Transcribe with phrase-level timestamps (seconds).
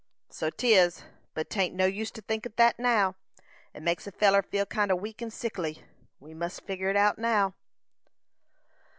[0.31, 1.03] "So 'tis,
[1.35, 3.15] but 'tain't no use to think on't now;
[3.71, 5.83] it makes a feller feel kind o' weak and sickly.
[6.19, 7.53] We must figur' it out now."